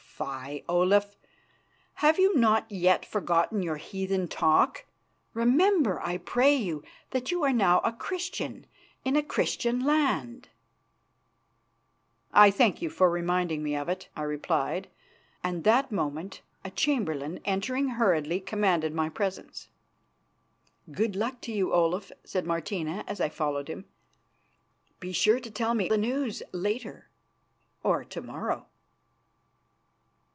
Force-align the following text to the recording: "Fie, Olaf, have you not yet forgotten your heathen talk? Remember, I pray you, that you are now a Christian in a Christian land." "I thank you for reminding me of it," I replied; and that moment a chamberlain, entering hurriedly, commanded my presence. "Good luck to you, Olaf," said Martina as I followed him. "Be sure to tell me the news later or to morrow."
"Fie, 0.23 0.63
Olaf, 0.69 1.17
have 1.95 2.19
you 2.19 2.35
not 2.37 2.71
yet 2.71 3.03
forgotten 3.07 3.63
your 3.63 3.77
heathen 3.77 4.27
talk? 4.27 4.85
Remember, 5.33 5.99
I 5.99 6.17
pray 6.19 6.55
you, 6.55 6.83
that 7.09 7.31
you 7.31 7.43
are 7.43 7.51
now 7.51 7.79
a 7.79 7.91
Christian 7.91 8.67
in 9.03 9.15
a 9.15 9.23
Christian 9.23 9.83
land." 9.83 10.49
"I 12.31 12.51
thank 12.51 12.83
you 12.83 12.89
for 12.91 13.09
reminding 13.09 13.63
me 13.63 13.75
of 13.75 13.89
it," 13.89 14.09
I 14.15 14.21
replied; 14.21 14.91
and 15.43 15.63
that 15.63 15.91
moment 15.91 16.41
a 16.63 16.69
chamberlain, 16.69 17.39
entering 17.43 17.87
hurriedly, 17.97 18.41
commanded 18.41 18.93
my 18.93 19.09
presence. 19.09 19.69
"Good 20.91 21.15
luck 21.15 21.41
to 21.41 21.51
you, 21.51 21.73
Olaf," 21.73 22.11
said 22.23 22.45
Martina 22.45 23.03
as 23.07 23.19
I 23.19 23.29
followed 23.29 23.69
him. 23.69 23.85
"Be 24.99 25.13
sure 25.13 25.39
to 25.39 25.49
tell 25.49 25.73
me 25.73 25.89
the 25.89 25.97
news 25.97 26.43
later 26.53 27.09
or 27.81 28.03
to 28.05 28.21
morrow." 28.21 28.67